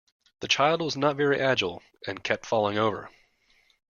The 0.39 0.47
child 0.47 0.81
was 0.81 0.97
not 0.97 1.15
very 1.15 1.39
agile, 1.39 1.83
and 2.07 2.23
kept 2.23 2.47
falling 2.47 2.75
over 2.75 3.11